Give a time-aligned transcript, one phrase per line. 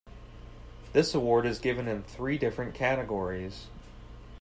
[0.93, 3.67] This award is given in three different categories.